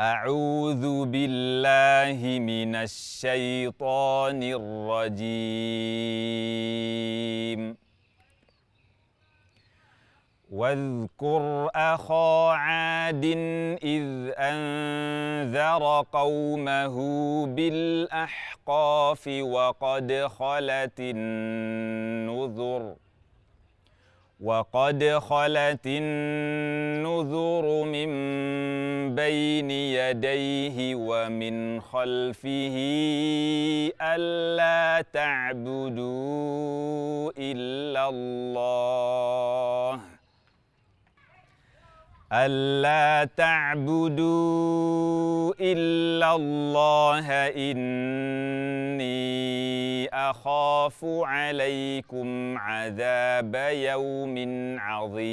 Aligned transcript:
أعوذ 0.00 1.04
بالله 1.06 2.38
من 2.38 2.74
الشيطان 2.74 4.42
الرجيم. 4.42 5.44
واذكر 10.50 11.70
أخا 11.74 12.50
عاد 12.52 13.24
إذ 13.82 14.32
أنذر 14.38 16.04
قومه 16.12 16.96
بالأحقاف 17.46 19.28
وقد 19.28 20.26
خلت 20.26 21.00
النذر 21.00 22.94
وقد 24.40 25.18
خلت 25.18 25.86
النذر 25.86 27.13
بين 29.14 29.70
يديه 29.70 30.94
ومن 30.94 31.80
خلفه 31.80 32.76
ألا 34.02 35.04
تعبدوا 35.12 36.64
إلا 37.38 38.08
الله. 38.08 40.00
ألا 42.32 43.28
تعبدوا 43.36 44.74
إلا 45.60 46.34
الله. 46.34 47.26
إني 47.56 49.14
أخاف 50.08 51.04
عليكم 51.04 52.58
عذاب 52.58 53.54
يوم 53.72 54.36
عظيم. 54.80 55.24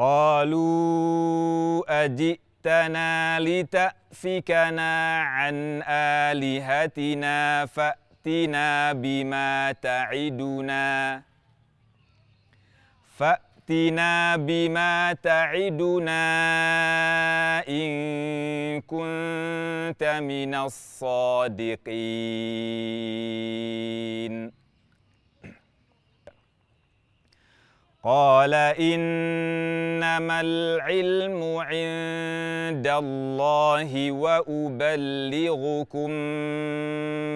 قالوا 0.00 1.84
أجئتنا 2.04 3.40
لتأفكنا 3.40 5.20
عن 5.22 5.82
آلهتنا 6.32 7.66
فأتنا 7.66 8.92
بما 8.92 9.72
تعدنا. 9.72 11.22
فأتنا 13.16 14.36
بما 14.36 15.12
تعدنا 15.12 16.24
إن 17.68 17.90
كنت 18.80 20.02
من 20.22 20.54
الصادقين. 20.54 21.90
قال 28.04 28.54
إنما 28.80 30.40
العلم 30.40 31.40
عند 31.60 32.86
الله 32.86 34.12
وأبلغكم 34.12 36.10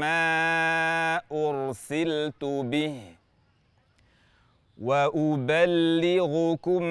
ما 0.00 1.20
أرسلت 1.32 2.44
به 2.44 2.94
وأبلغكم 4.80 6.82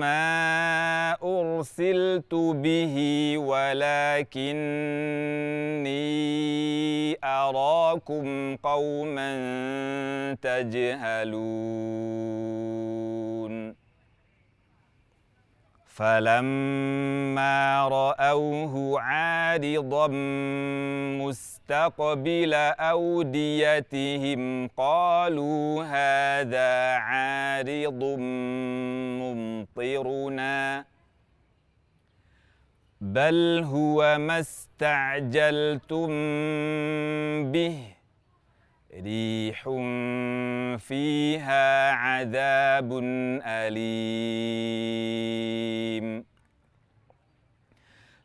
ما 0.00 1.12
أرسلت 1.22 2.34
به 2.34 2.94
ولكني 3.38 4.54
أراكم 7.94 8.56
قوما 8.56 9.30
تجهلون. 10.42 11.34
فلما 15.86 17.88
رأوه 17.88 19.00
عارضا 19.00 20.08
مستقبل 21.22 22.54
أوديتهم 22.78 24.68
قالوا 24.68 25.84
هذا 25.84 26.94
عارض 26.94 28.02
ممطرنا. 29.22 30.84
بل 33.04 33.62
هو 33.64 34.18
ما 34.18 34.40
استعجلتم 34.40 36.08
به 37.52 37.78
ريح 38.94 39.62
فيها 40.78 41.90
عذاب 41.92 43.00
أليم 43.44 44.84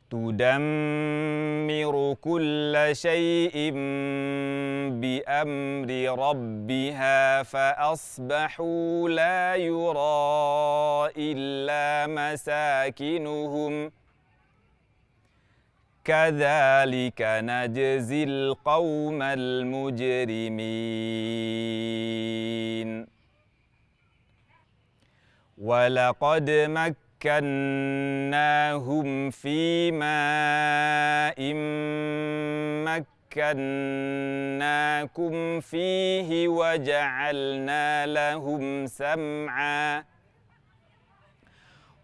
تدمر 0.09 1.95
كل 2.21 2.89
شيء 2.91 3.71
بأمر 5.01 5.89
ربها 6.19 7.43
فأصبحوا 7.43 9.09
لا 9.09 9.55
يرى 9.55 11.11
إلا 11.17 12.07
مساكنهم 12.07 13.91
كذلك 16.09 17.21
نجزي 17.21 18.23
القوم 18.23 19.21
المجرمين. 19.21 20.49
ولقد 25.57 26.49
مكناهم 27.25 29.29
في 29.29 29.91
ماء 29.91 31.53
مكناكم 33.35 35.59
فيه 35.59 36.47
وجعلنا 36.47 38.05
لهم 38.05 38.85
سمعاً. 38.85 40.18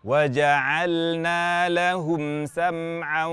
وجعلنا 0.05 1.69
لهم 1.69 2.45
سمعا 2.45 3.25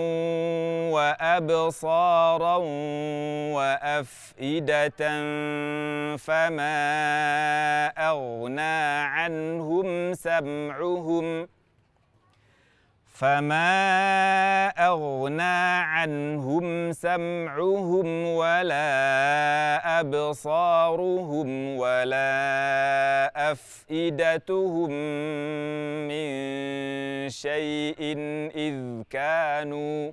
وأبصارا 0.93 2.57
وأفئدة 3.53 5.03
فما 6.17 6.77
أغنى 7.99 9.05
عنهم 9.05 10.15
سمعهم 10.15 11.49
فما 13.13 14.52
أغنى 14.89 15.83
عنهم 15.95 16.93
سمعهم 16.93 18.27
ولا 18.27 18.91
أبصارهم 20.01 21.77
ولا 21.77 22.33
أفئدتهم 23.53 24.91
من 26.09 26.29
شيء 27.29 28.03
إذ 28.57 29.03
كانوا 29.11 30.13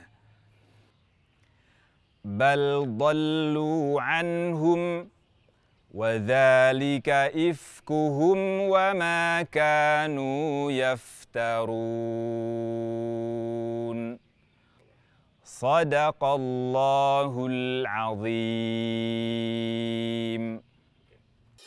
بل 2.37 2.85
ضلوا 2.97 4.01
عنهم 4.01 5.09
وذلك 5.93 7.09
إفكهم 7.49 8.37
وما 8.61 9.41
كانوا 9.41 10.71
يفترون 10.71 11.91
صدق 15.43 16.23
الله 16.23 17.47
العظيم 17.49 18.31